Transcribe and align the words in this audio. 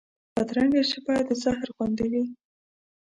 بدرنګه 0.33 0.81
ژبه 0.89 1.15
د 1.27 1.29
زهر 1.43 1.67
غوندې 1.75 2.05
وي 2.11 2.23